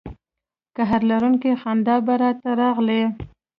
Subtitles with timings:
[0.75, 3.01] قهر لرونکې خندا به را ته راغلې.